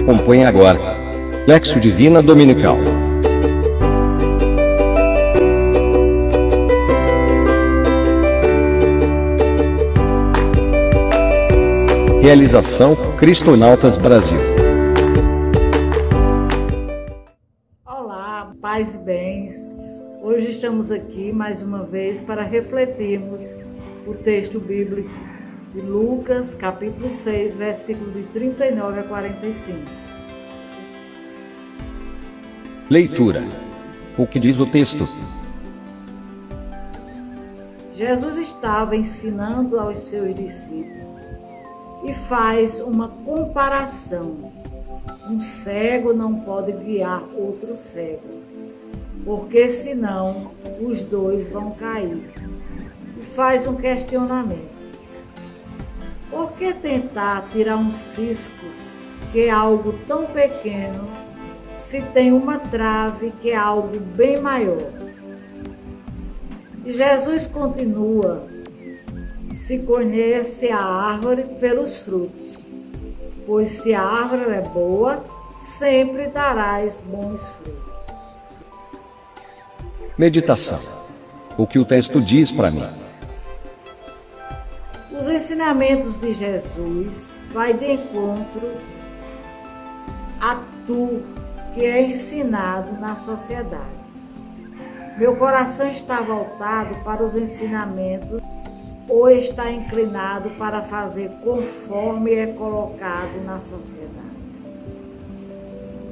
[0.00, 0.78] Acompanhe agora.
[1.46, 2.78] Lexo Divina Dominical.
[12.22, 14.38] Realização Cristonautas Brasil.
[17.84, 19.54] Olá, paz e bens.
[20.22, 23.42] Hoje estamos aqui mais uma vez para refletirmos
[24.06, 25.29] o texto bíblico
[25.72, 29.78] de Lucas, capítulo 6, versículo de 39 a 45.
[32.88, 33.44] Leitura.
[34.18, 35.06] O que diz o texto?
[37.94, 41.24] Jesus estava ensinando aos seus discípulos
[42.04, 44.52] e faz uma comparação.
[45.28, 48.42] Um cego não pode guiar outro cego,
[49.24, 52.28] porque senão os dois vão cair.
[53.20, 54.79] E faz um questionamento.
[56.30, 58.66] Por que tentar tirar um cisco
[59.32, 61.08] que é algo tão pequeno
[61.74, 64.92] se tem uma trave que é algo bem maior?
[66.84, 68.48] E Jesus continua
[69.52, 72.58] se conhece a árvore pelos frutos.
[73.46, 75.24] Pois se a árvore é boa,
[75.56, 77.90] sempre darás bons frutos.
[80.16, 80.78] Meditação.
[81.56, 82.86] O que o texto diz para mim?
[85.20, 88.72] Os ensinamentos de Jesus vai de encontro
[90.40, 91.20] a tu
[91.74, 94.00] que é ensinado na sociedade.
[95.18, 98.40] Meu coração está voltado para os ensinamentos
[99.10, 104.08] ou está inclinado para fazer conforme é colocado na sociedade.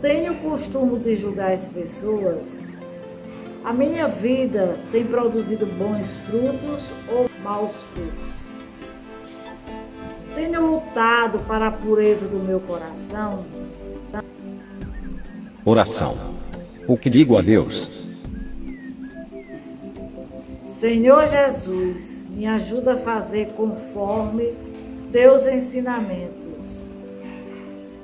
[0.02, 2.44] Tenho o costume de julgar as pessoas.
[3.64, 8.37] A minha vida tem produzido bons frutos ou maus frutos?
[10.38, 13.44] Tenho lutado para a pureza do meu coração?
[15.64, 16.16] Oração.
[16.86, 18.08] O que digo a Deus?
[20.68, 24.54] Senhor Jesus, me ajuda a fazer conforme
[25.10, 26.86] teus ensinamentos.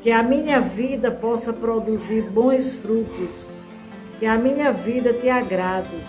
[0.03, 3.47] Que a minha vida possa produzir bons frutos,
[4.19, 6.01] que a minha vida te agrade.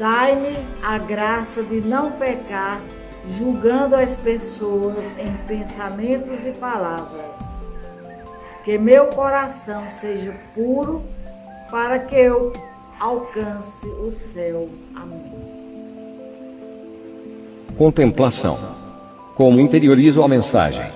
[0.00, 2.80] Dai-me a graça de não pecar,
[3.30, 7.54] julgando as pessoas em pensamentos e palavras.
[8.64, 11.02] Que meu coração seja puro
[11.70, 12.52] para que eu
[12.98, 14.68] alcance o céu.
[14.94, 15.32] Amém.
[17.76, 18.56] Contemplação.
[19.34, 20.86] Como interiorizo a mensagem?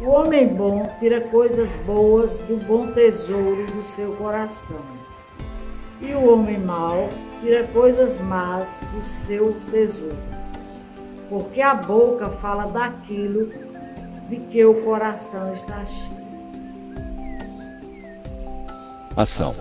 [0.00, 4.84] O homem bom tira coisas boas do bom tesouro do seu coração.
[6.02, 7.08] E o homem mau
[7.40, 10.35] tira coisas más do seu tesouro.
[11.28, 13.50] Porque a boca fala daquilo
[14.28, 16.16] de que o coração está cheio.
[19.16, 19.54] Ação.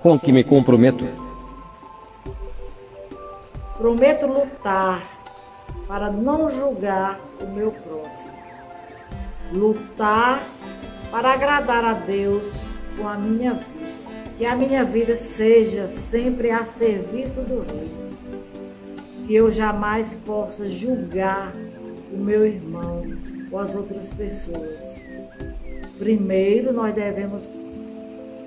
[0.00, 1.06] Com que me comprometo?
[3.76, 5.02] Prometo lutar
[5.86, 8.38] para não julgar o meu próximo.
[9.52, 10.42] Lutar
[11.10, 12.52] para agradar a Deus
[12.96, 13.88] com a minha vida.
[14.36, 17.90] Que a minha vida seja sempre a serviço do Rei.
[19.28, 21.54] Que eu jamais possa julgar
[22.12, 23.04] o meu irmão
[23.52, 25.04] ou as outras pessoas.
[25.98, 27.60] Primeiro, nós devemos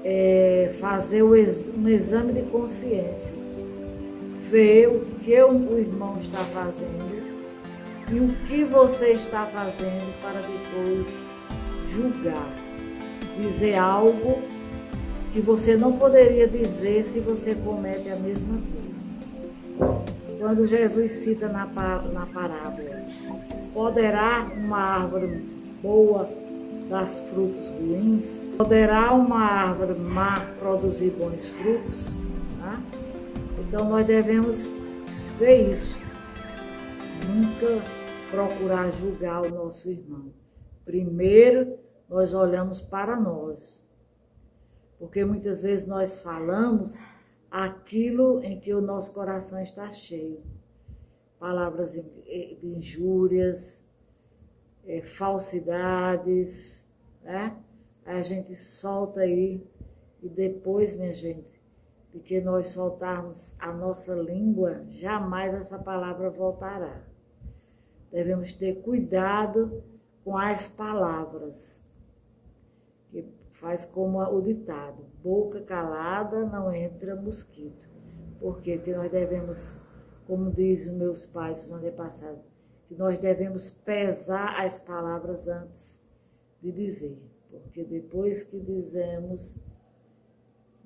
[0.03, 1.35] é, fazer um
[1.87, 3.41] exame de consciência
[4.51, 7.21] ver o que o irmão está fazendo
[8.11, 11.07] e o que você está fazendo para depois
[11.93, 12.49] julgar,
[13.37, 14.41] dizer algo
[15.31, 18.90] que você não poderia dizer se você comete a mesma coisa.
[20.41, 23.05] Quando Jesus cita na, na parábola,
[23.75, 25.37] poderá uma árvore
[25.83, 26.27] boa
[26.89, 28.47] dar frutos ruins?
[28.57, 32.05] Poderá uma árvore má produzir bons frutos?
[32.59, 32.81] Tá?
[33.59, 34.75] Então nós devemos
[35.37, 35.95] ver isso.
[37.27, 37.85] Nunca
[38.31, 40.33] procurar julgar o nosso irmão.
[40.83, 41.77] Primeiro,
[42.09, 43.85] nós olhamos para nós.
[44.97, 46.97] Porque muitas vezes nós falamos
[47.51, 50.41] aquilo em que o nosso coração está cheio.
[51.37, 53.83] Palavras de injúrias,
[54.85, 56.83] é, falsidades,
[57.21, 57.57] né?
[58.05, 59.63] A gente solta aí
[60.21, 61.61] e depois, minha gente,
[62.13, 67.03] de que nós soltarmos a nossa língua, jamais essa palavra voltará.
[68.11, 69.83] Devemos ter cuidado
[70.23, 71.83] com as palavras,
[73.61, 77.87] faz como o ditado: boca calada não entra mosquito.
[78.39, 78.75] Por quê?
[78.75, 79.77] Porque nós devemos,
[80.25, 82.41] como dizem meus pais no ano passado,
[82.87, 86.01] que nós devemos pesar as palavras antes
[86.61, 87.21] de dizer.
[87.49, 89.55] porque depois que dizemos,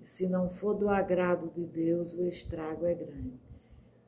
[0.02, 3.40] se não for do agrado de Deus, o estrago é grande.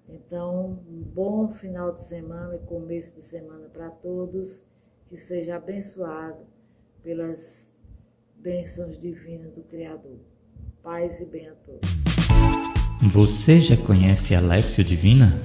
[0.10, 4.64] Então, um bom final de semana e começo de semana para todos,
[5.08, 6.46] que seja abençoado
[7.04, 7.77] pelas
[8.42, 10.18] bênçãos divinas do Criador.
[10.84, 11.90] Paz e bem a todos.
[13.12, 15.40] Você já conhece a Lexio Divina?